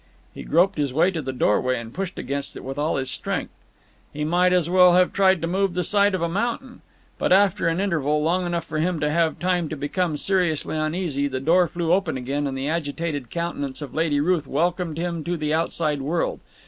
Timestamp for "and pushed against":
1.79-2.55